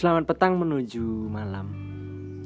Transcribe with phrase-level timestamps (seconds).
[0.00, 1.76] Selamat petang menuju malam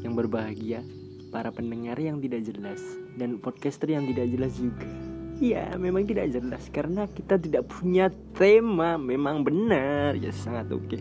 [0.03, 0.83] yang berbahagia
[1.31, 2.83] para pendengar yang tidak jelas
[3.15, 4.91] dan podcaster yang tidak jelas juga.
[5.39, 8.99] Iya, memang tidak jelas karena kita tidak punya tema.
[8.99, 10.99] Memang benar, ya sangat oke.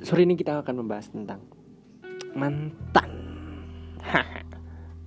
[0.00, 1.44] Sore ini kita akan membahas tentang
[2.32, 3.10] mantan.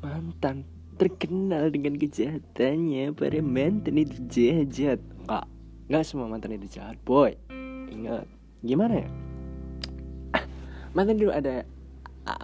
[0.06, 0.70] mantan
[1.02, 3.18] terkenal dengan kejahatannya.
[3.18, 5.02] Para mantan itu jahat-jahat.
[5.26, 5.46] Enggak,
[5.90, 7.34] enggak semua mantan itu jahat, boy.
[7.90, 8.30] Ingat,
[8.62, 9.33] gimana ya?
[10.94, 11.66] Mantan itu ada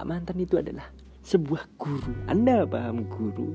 [0.04, 0.90] mantan itu adalah
[1.24, 2.14] sebuah guru.
[2.28, 3.54] Anda paham guru?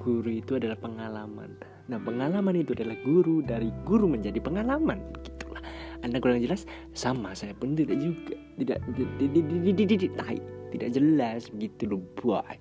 [0.00, 1.54] Guru itu adalah pengalaman.
[1.86, 4.98] Nah pengalaman itu adalah guru dari guru menjadi pengalaman.
[5.22, 5.62] Gitulah.
[6.02, 6.66] Anda kurang jelas?
[6.96, 10.26] Sama saya pun tidak juga tidak tidak
[10.72, 12.56] tidak jelas begitu loh boy.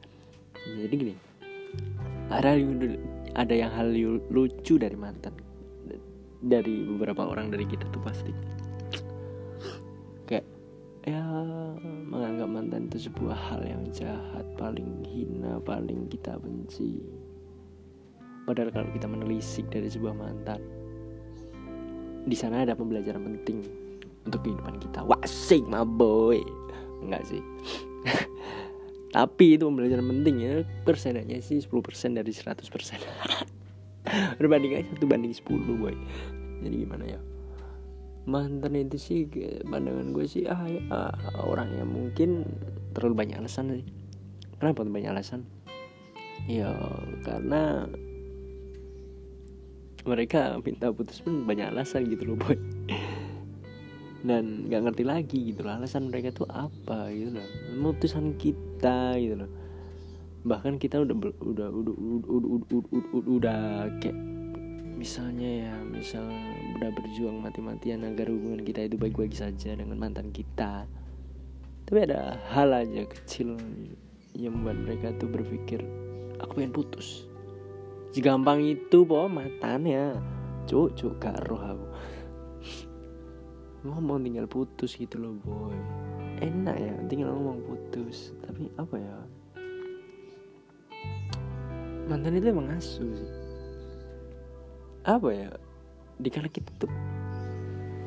[0.62, 1.16] Jadi gini
[2.30, 2.54] ada
[3.34, 3.90] ada yang hal
[4.30, 5.34] lucu dari mantan.
[6.42, 8.34] Dari beberapa orang dari kita tuh pasti
[11.02, 11.26] ya
[12.06, 17.02] menganggap mantan itu sebuah hal yang jahat paling hina paling kita benci.
[18.46, 20.62] Padahal kalau kita menelisik dari sebuah mantan
[22.26, 23.66] di sana ada pembelajaran penting
[24.30, 25.02] untuk kehidupan kita.
[25.02, 26.42] Wasik my boy.
[27.02, 27.42] Enggak sih.
[29.16, 30.54] Tapi itu pembelajaran penting ya.
[30.86, 31.74] Persennya sih 10%
[32.14, 32.62] dari 100%
[34.40, 35.96] berbanding aja satu banding 10 boy.
[36.62, 37.31] Jadi gimana ya
[38.30, 39.20] mantan itu sih
[39.66, 40.82] pandangan gue sih ah ya,
[41.42, 42.46] orang yang mungkin
[42.94, 43.86] terlalu banyak alasan sih
[44.62, 45.42] kenapa banyak alasan
[46.46, 46.70] ya
[47.26, 47.90] karena
[50.06, 52.58] mereka minta putus pun banyak alasan gitu loh boy
[54.22, 57.48] dan nggak ngerti lagi gitu loh alasan mereka tuh apa gitu loh
[57.82, 59.52] putusan kita gitu loh
[60.42, 63.62] bahkan kita udah udah udah udah udah, udah, udah, udah
[64.02, 64.31] kayak
[65.02, 66.30] misalnya ya misal
[66.78, 70.86] udah berjuang mati-matian agar hubungan kita itu baik-baik saja dengan mantan kita.
[71.90, 73.58] Tapi ada hal aja kecil
[74.38, 75.82] yang membuat mereka tuh berpikir
[76.38, 77.26] aku pengen putus.
[78.14, 80.22] Segampang itu po matanya
[80.70, 81.88] cuk cuk gak roh aku.
[83.82, 85.74] Ngomong tinggal putus gitu loh boy.
[86.46, 88.38] Enak ya tinggal ngomong putus.
[88.46, 89.18] Tapi apa ya?
[92.06, 93.41] Mantan itu emang asu sih
[95.02, 95.50] apa ya?
[96.22, 96.92] Dikala kita tuh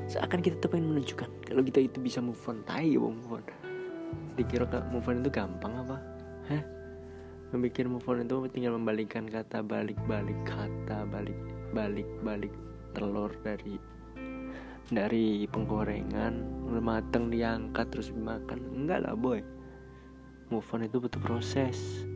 [0.07, 2.63] seakan kita tuh pengen menunjukkan kalau kita itu bisa move on.
[2.63, 3.45] Tai move on.
[4.39, 5.97] Dikira move on itu gampang apa?
[6.51, 6.63] Hah?
[7.51, 11.39] Memikir move on itu tinggal membalikkan kata balik-balik kata balik
[11.75, 12.55] balik balik
[12.95, 13.79] telur dari
[14.93, 16.35] dari penggorengan
[16.79, 18.63] mateng diangkat terus dimakan.
[18.71, 19.43] Enggak lah boy.
[20.53, 22.07] Move on itu butuh proses.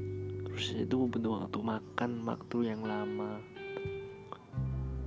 [0.47, 3.58] Proses itu butuh waktu makan waktu yang lama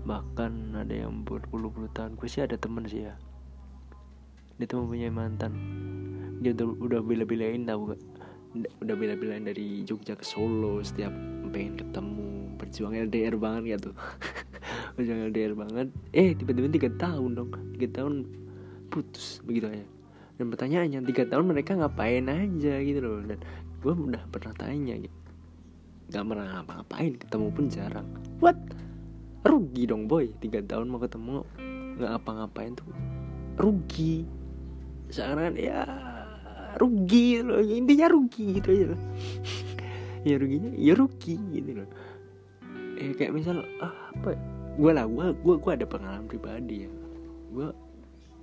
[0.03, 3.13] bahkan ada yang berpuluh-puluh tahun gue sih ada temen sih ya.
[4.57, 5.53] Dia tuh mempunyai mantan.
[6.41, 8.01] Dia udah, udah bila-bilain tau gak?
[8.83, 11.13] Udah bila-bilain dari Jogja ke Solo setiap
[11.53, 12.57] pengen ketemu.
[12.57, 13.91] Berjuang LDR banget gitu
[14.95, 15.87] berjuang LDR banget.
[16.13, 17.49] Eh tiba-tiba tiga tahun dong.
[17.77, 18.29] Tiga tahun
[18.93, 19.85] putus begitu aja.
[20.37, 23.21] Dan pertanyaannya tiga tahun mereka ngapain aja gitu loh.
[23.25, 23.41] Dan
[23.81, 25.21] gue udah pernah tanya gitu
[26.11, 27.13] gak pernah ngapa-ngapain.
[27.15, 28.07] Ketemu pun jarang.
[28.43, 28.59] What
[29.41, 30.29] rugi dong boy.
[30.37, 31.45] Tiga tahun mau ketemu
[31.97, 32.87] nggak apa-ngapain tuh.
[33.57, 34.25] Rugi.
[35.11, 35.85] Sekarang ya
[36.77, 37.61] rugi loh.
[37.61, 39.01] Intinya rugi gitu aja loh.
[40.21, 41.89] Ya ruginya ya rugi gitu loh.
[42.93, 44.37] Ya kayak misal ah, apa
[44.77, 46.91] gue lah gue gue gue ada pengalaman pribadi ya.
[47.49, 47.73] Gue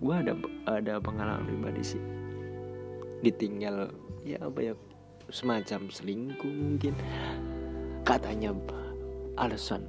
[0.02, 0.34] gue ada
[0.66, 2.02] ada pengalaman pribadi sih.
[3.22, 3.94] Ditinggal
[4.26, 4.74] ya apa ya
[5.30, 6.98] semacam selingkuh mungkin.
[8.02, 8.50] Katanya
[9.38, 9.86] alasan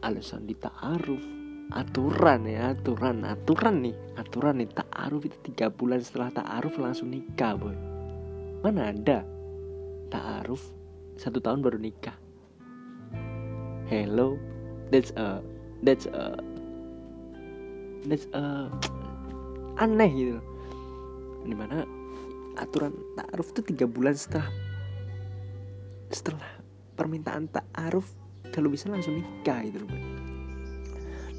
[0.00, 1.22] alasan di ta'aruf.
[1.70, 3.96] Aturan ya aturan aturan nih.
[4.18, 7.76] Aturan nih ta'aruf itu tiga bulan setelah ta'aruf langsung nikah boy.
[8.60, 9.22] Mana ada?
[10.10, 10.60] Ta'aruf
[11.14, 12.16] satu tahun baru nikah.
[13.86, 14.38] Hello
[14.90, 15.38] that's a
[15.86, 16.34] that's a
[18.04, 18.68] that's a
[19.84, 20.38] aneh gitu
[21.46, 21.86] di mana
[22.58, 24.50] aturan ta'aruf itu tiga bulan setelah
[26.12, 26.50] setelah
[26.98, 28.04] permintaan ta'aruf
[28.50, 29.90] kalau bisa langsung nikah gitu loh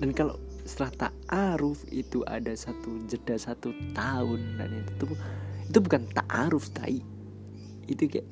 [0.01, 0.35] dan kalau
[0.65, 5.13] setelah ta'aruf itu ada satu jeda satu tahun dan itu tuh
[5.69, 7.05] itu bukan ta'aruf tai.
[7.85, 8.25] Itu kayak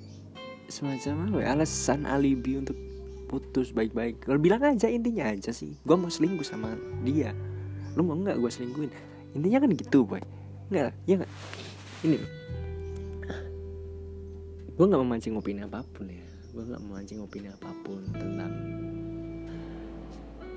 [0.69, 2.77] semacam apa ya, alasan alibi untuk
[3.29, 4.25] putus baik-baik.
[4.25, 5.77] Kalau bilang aja intinya aja sih.
[5.85, 6.73] Gue mau selingkuh sama
[7.05, 7.37] dia.
[7.93, 8.91] Lu mau nggak gue selingkuhin?
[9.37, 10.21] Intinya kan gitu boy.
[10.73, 11.31] Nggak ya nggak?
[12.07, 12.17] Ini
[14.79, 18.53] gue nggak memancing opini apa pun ya gue nggak memancing opini apa pun tentang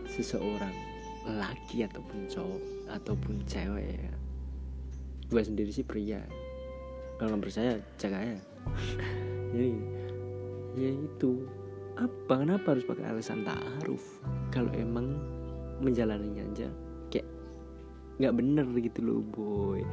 [0.08, 0.72] seseorang
[1.28, 2.62] laki ataupun cowok
[2.92, 4.12] ataupun cewek ya.
[5.28, 6.20] Gue sendiri sih pria.
[7.16, 8.40] Kalau nggak percaya cek aja.
[9.54, 9.72] Jadi
[10.76, 11.44] ya itu.
[11.92, 14.00] Apa kenapa harus pakai alasan taaruf?
[14.48, 15.12] Kalau emang
[15.84, 16.68] menjalaninya aja
[17.12, 17.28] kayak
[18.16, 19.84] nggak bener gitu loh boy.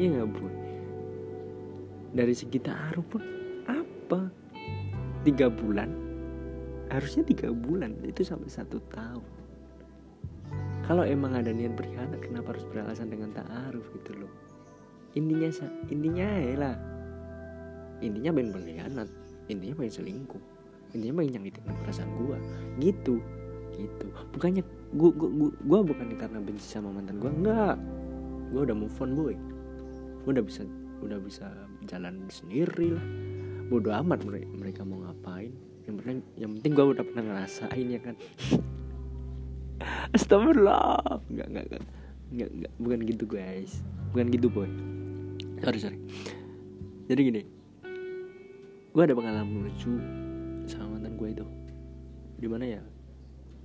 [0.00, 0.54] Iya nggak boy?
[2.16, 3.22] Dari segi taaruf pun
[3.68, 4.43] apa
[5.24, 5.90] tiga bulan?
[6.92, 9.32] Harusnya tiga bulan itu sampai satu tahun.
[10.84, 14.32] Kalau emang ada niat berkhianat kenapa harus beralasan dengan ta'aruf gitu loh?
[15.16, 15.48] Intinya
[15.88, 16.76] intinya ya lah
[18.04, 19.08] intinya pengen berkhianat
[19.48, 20.42] intinya pengen selingkuh
[20.92, 22.38] intinya pengen nyakitin perasaan gue
[22.84, 23.16] gitu
[23.74, 24.06] gitu.
[24.30, 24.62] Bukannya
[24.94, 27.76] gue gue gue, gue bukan karena benci sama mantan gue enggak.
[28.54, 29.34] Gue udah move on boy.
[30.22, 30.62] Gue udah bisa
[31.02, 31.50] udah bisa
[31.90, 33.06] jalan sendiri lah
[33.74, 35.50] bodo amat mereka, mereka mau ngapain?
[35.90, 38.14] Yang penting yang penting gue udah pernah ngerasain ya kan?
[40.14, 41.18] Astagfirullah.
[41.26, 41.82] Nggak nggak nggak.
[42.30, 42.72] Nggak nggak.
[42.78, 43.82] Bukan gitu guys.
[44.14, 44.70] Bukan gitu boy.
[45.58, 45.98] Sorry sorry.
[47.10, 47.42] Jadi gini.
[48.94, 49.90] Gue ada pengalaman lucu
[50.70, 51.46] sama mantan gue itu.
[52.38, 52.82] Di mana ya?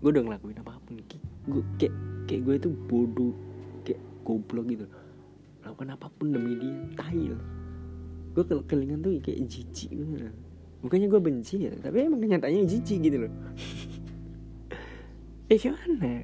[0.01, 1.05] Gue udah ngelakuin apa pun.
[1.45, 1.93] Gue kayak
[2.25, 3.37] kayak gue itu bodoh
[3.85, 4.89] kayak goblok gitu.
[5.61, 7.37] Lakukan apa pun demi dia tail
[8.33, 9.89] gue ke kelingan tuh kayak jijik
[10.79, 13.33] bukannya gue benci ya tapi emang kenyataannya jijik gitu loh.
[15.49, 16.21] Eh gimana?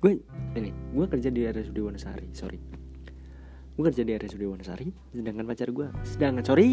[0.00, 0.16] Gue
[0.56, 2.56] ini gue kerja di RSUD Wonosari sorry.
[3.76, 6.72] Gue kerja di RSUD Wonosari sedangkan pacar gue sedangkan sorry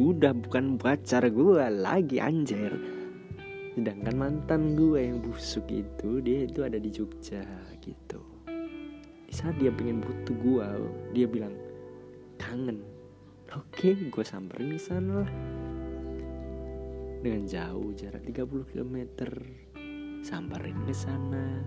[0.00, 2.72] udah bukan pacar gue lagi anjir.
[3.76, 7.44] Sedangkan mantan gue yang busuk itu dia itu ada di Jogja
[7.84, 8.24] gitu.
[9.28, 10.68] Di saat dia pengen butuh gue
[11.12, 11.52] dia bilang
[12.48, 12.80] kangen.
[13.52, 15.32] Oke gue samperin di sana lah.
[17.20, 18.96] Dengan jauh jarak 30 km
[20.24, 21.60] samperin ke sana.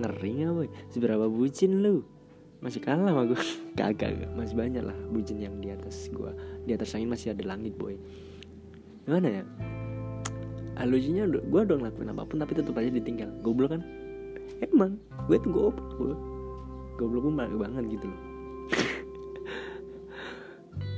[0.00, 0.68] Ngeri gak boy?
[0.88, 2.00] Seberapa bucin lu?
[2.64, 3.40] Masih kalah sama gue
[3.78, 6.32] kagak masih banyak lah bucin yang di atas gue
[6.64, 8.00] di atas angin masih ada langit boy.
[9.04, 9.44] Gimana ya?
[10.80, 13.28] Alusinya gue udah ngelakuin apa pun tapi tetap aja ditinggal.
[13.44, 13.84] Goblok kan?
[14.64, 14.96] Emang
[15.28, 16.16] gue tuh goblok
[16.96, 18.25] goblok gue banget gitu loh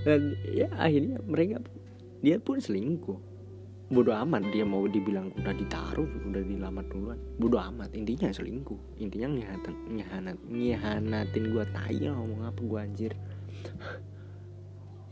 [0.09, 1.61] dan ya akhirnya mereka
[2.25, 3.29] dia pun selingkuh.
[3.89, 7.21] Bodoh amat dia mau dibilang udah ditaruh udah dilamar duluan.
[7.37, 9.01] Bodoh amat intinya selingkuh.
[9.01, 13.13] Intinya ngehanat ngehanat ngehanatin gue tai ngomong apa gue anjir.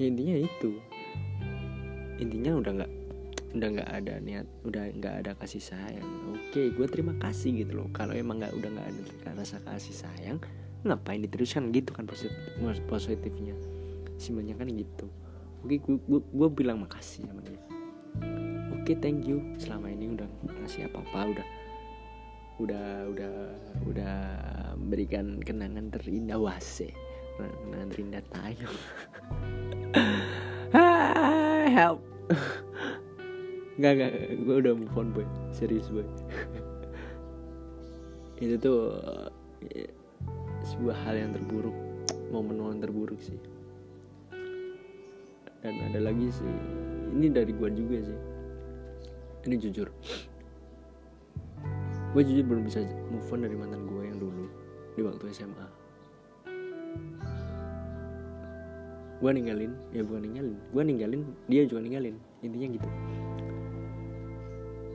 [0.00, 0.80] Intinya itu.
[2.16, 2.92] Intinya udah nggak
[3.56, 6.08] udah nggak ada niat udah nggak ada kasih sayang.
[6.32, 7.88] Oke gue terima kasih gitu loh.
[7.92, 9.00] Kalau emang nggak udah nggak ada
[9.36, 10.40] rasa kasih sayang
[10.86, 12.30] ngapain diteruskan gitu kan positif
[12.86, 13.58] positifnya
[14.16, 15.06] simpelnya kan gitu.
[15.64, 17.60] Oke gue, gue, gue bilang makasih sama dia.
[18.76, 19.40] Oke thank you.
[19.56, 20.28] Selama ini udah
[20.62, 21.46] ngasih apa apa udah
[22.56, 23.34] udah udah
[23.88, 24.16] udah
[24.88, 26.40] berikan kenangan terindah.
[26.40, 26.92] Wase
[27.36, 28.68] kenangan terindah tayo
[31.76, 32.00] help.
[33.76, 34.12] Nggak nggak
[34.44, 35.26] gue udah move on boy.
[35.52, 36.06] Serius boy.
[38.44, 38.80] Itu tuh
[39.72, 39.88] ya,
[40.62, 41.74] sebuah hal yang terburuk.
[42.30, 43.38] Momen-momen terburuk sih
[45.66, 46.46] dan ada lagi sih.
[47.16, 48.18] Ini dari gue juga sih.
[49.50, 49.88] Ini jujur.
[52.14, 54.46] Gue jujur belum bisa move on dari mantan gue yang dulu
[54.94, 55.86] di waktu SMA
[59.16, 60.56] gue ninggalin ya bukan ninggalin.
[60.72, 62.16] Gue ninggalin dia juga ninggalin.
[62.44, 62.88] Intinya gitu.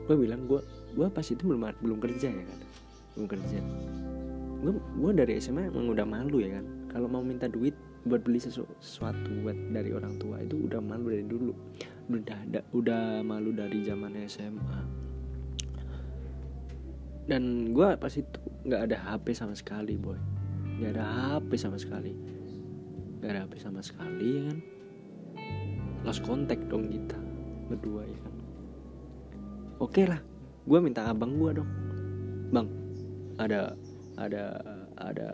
[0.06, 0.62] Gue bilang gue
[0.94, 2.60] gue pas itu belum belum kerja ya kan?
[3.18, 3.58] Belum kerja.
[4.62, 6.66] Gue gue dari SMA emang udah malu ya kan?
[6.94, 11.14] Kalau mau minta duit buat beli sesu sesuatu buat dari orang tua itu udah malu
[11.14, 11.54] dari dulu.
[12.12, 15.02] Udah ada udah malu dari zaman SMA
[17.30, 20.18] dan gue pas itu nggak ada HP sama sekali boy.
[20.82, 22.14] Nggak ada HP sama sekali.
[23.22, 24.58] Nggak ada HP sama sekali ya kan?
[26.02, 27.18] Lost contact dong kita
[27.70, 28.36] berdua ya kan?
[29.82, 30.22] Oke lah
[30.66, 31.70] gue minta abang gue dong.
[32.50, 32.68] Bang
[33.38, 33.78] ada
[34.18, 34.60] ada
[34.98, 35.30] ada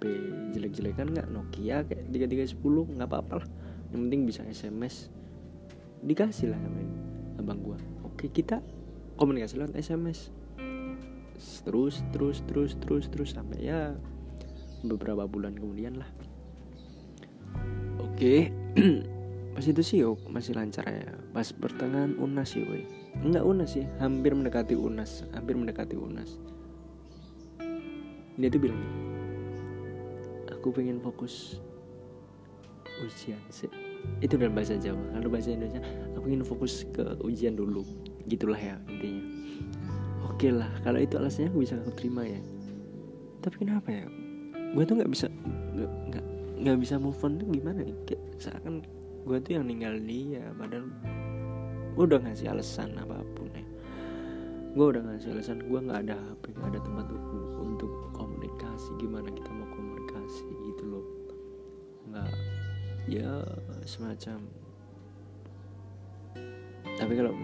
[0.00, 0.08] HP
[0.56, 1.28] jelek-jelekan nggak?
[1.28, 3.48] Nokia kayak tiga tiga sepuluh nggak apa-apa lah.
[3.92, 5.12] Yang penting bisa SMS
[6.00, 6.80] dikasih lah sama
[7.36, 7.76] abang gua.
[8.08, 8.64] Oke kita
[9.20, 10.32] komunikasi lewat SMS
[11.64, 13.92] terus terus terus terus terus sampai ya
[14.88, 16.08] beberapa bulan kemudian lah.
[18.00, 18.48] Oke
[19.52, 21.12] pas itu sih yuk masih lancar ya.
[21.36, 22.88] Pas pertengahan unas sih woi.
[23.20, 26.40] Enggak unas sih hampir mendekati unas hampir mendekati unas.
[28.40, 28.80] Dia tuh bilang
[30.60, 31.56] aku pengen fokus
[33.00, 33.72] ujian sih.
[34.20, 35.00] Itu dalam bahasa Jawa.
[35.16, 35.80] Kalau bahasa Indonesia
[36.12, 37.80] aku ingin fokus ke ujian dulu.
[38.28, 39.24] Gitulah ya intinya.
[40.28, 42.40] Oke lah kalau itu alasannya aku bisa aku terima ya.
[43.40, 44.04] Tapi kenapa ya?
[44.76, 45.26] Gue tuh nggak bisa
[46.12, 46.24] nggak
[46.60, 47.96] nggak bisa move on tuh gimana ya?
[48.04, 48.84] Kayak seakan
[49.24, 50.92] gue tuh yang ninggal dia padahal
[51.96, 53.64] gue udah ngasih alasan apa pun ya.
[54.76, 57.06] Gue udah ngasih alasan gue nggak ada HP nggak ada tempat
[57.64, 59.69] untuk komunikasi gimana kita mau
[63.10, 63.42] ya
[63.82, 64.38] semacam.
[66.94, 67.34] Tapi kalau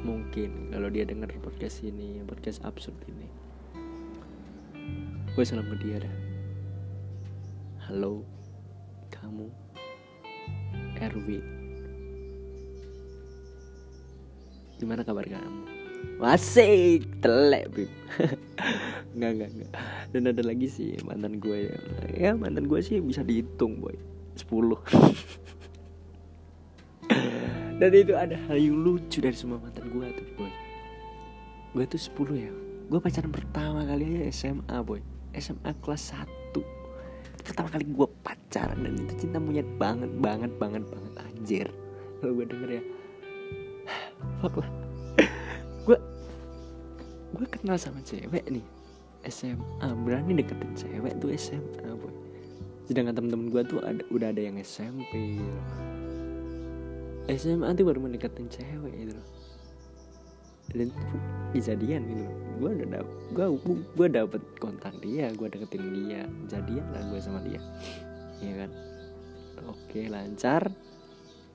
[0.00, 3.28] mungkin kalau dia denger podcast ini podcast absurd ini
[5.36, 6.16] gue salam ke dia dah.
[7.84, 8.24] Halo
[9.12, 9.52] kamu
[10.96, 11.44] Erwin.
[14.80, 15.62] Gimana kabar kamu?
[16.16, 17.90] Wasik telek bim.
[19.18, 19.72] Nggak nggak nggak.
[20.16, 21.76] Dan ada lagi sih mantan gue
[22.16, 23.94] ya mantan gue sih bisa dihitung boy
[24.38, 24.46] 10
[27.78, 30.50] dan itu ada hal yang lucu dari semua mantan gue tuh boy.
[31.74, 32.52] Gue tuh 10 ya.
[32.90, 34.98] Gue pacaran pertama kali aja SMA boy.
[35.38, 36.26] SMA kelas 1
[37.48, 41.12] pertama kali gue pacaran dan itu cinta monyet banget banget banget banget.
[41.22, 41.66] Anjir.
[42.18, 42.82] Kalau gue denger ya.
[44.42, 44.70] Fuck lah.
[45.86, 45.96] Gue
[47.28, 48.66] gue kenal sama cewek nih.
[49.30, 52.27] SMA berani deketin cewek tuh SMA boy
[52.88, 55.60] sedangkan temen-temen gue tuh ada udah ada yang SMP gitu.
[57.28, 59.28] SMA tuh baru mendekatin cewek gitu loh.
[60.72, 60.88] Dan
[61.52, 62.36] kejadian gitu loh.
[62.58, 66.24] Gue udah dapet gue gue dapet kontak dia gue deketin dia.
[66.48, 67.60] Jadian lah gue sama dia.
[68.40, 68.70] Ya kan?
[69.68, 70.72] Oke lancar.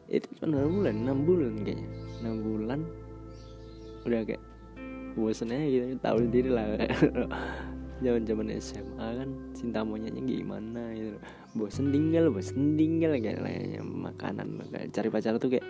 [0.06, 1.90] Itu cuma enam bulan enam bulan kayaknya.
[2.22, 2.80] Enam bulan.
[4.06, 4.44] Udah kayak
[5.13, 6.66] bosen aja gitu tahu sendiri lah
[8.04, 11.18] zaman zaman SMA kan cinta monyetnya gimana gitu.
[11.56, 15.66] Bosen tinggal bosen tinggal kayak layaknya makanan kayak cari pacar tuh kayak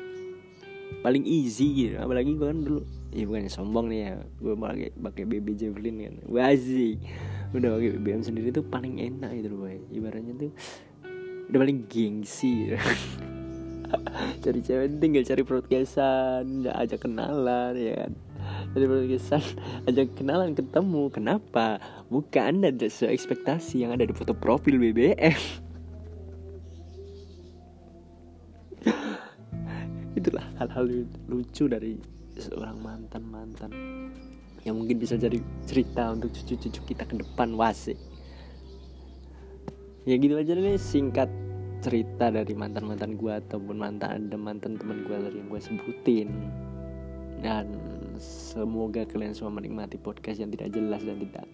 [1.06, 1.96] paling easy gitu.
[2.02, 2.82] Apalagi gue kan dulu
[3.14, 6.98] ya bukannya sombong nih ya gue pakai pakai BB Javelin kan wazi.
[7.54, 9.78] Udah pakai BBM sendiri tuh paling enak gitu loh boy.
[9.94, 10.52] Ibaratnya tuh
[11.54, 12.78] udah paling gengsi gitu.
[14.44, 18.12] cari cewek tinggal cari podcastan ajak kenalan ya kan
[18.72, 19.44] dari podcastan
[19.92, 21.12] ajak kenalan ketemu.
[21.12, 21.84] Kenapa?
[22.08, 25.36] Bukan ada sesuai ekspektasi yang ada di foto profil BBM
[30.24, 30.88] itulah hal-hal
[31.28, 32.00] lucu dari
[32.40, 33.72] seorang mantan mantan
[34.64, 35.36] yang mungkin bisa jadi
[35.68, 38.00] cerita untuk cucu-cucu kita ke depan wasi
[40.08, 41.28] ya gitu aja nih singkat
[41.84, 46.32] cerita dari mantan mantan gue ataupun mantan ada mantan teman gue dari yang gue sebutin.
[47.44, 47.76] Dan
[48.22, 51.46] semoga kalian semua menikmati podcast yang tidak jelas dan tidak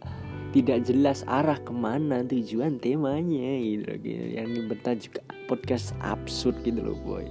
[0.49, 4.25] tidak jelas arah ke mana tujuan temanya gitu, gitu.
[4.33, 7.25] yang bertajuk podcast absurd gitu loh boy.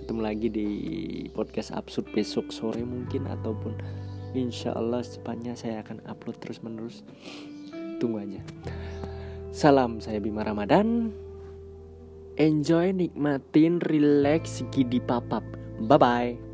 [0.00, 0.68] Ketemu lagi di
[1.36, 3.76] podcast absurd besok sore mungkin ataupun
[4.32, 7.04] insya Allah secepatnya saya akan upload terus menerus
[8.00, 8.40] tunggu aja.
[9.52, 11.12] Salam saya Bima Ramadan.
[12.40, 15.44] Enjoy nikmatin relax gidi papap.
[15.84, 16.47] Bye bye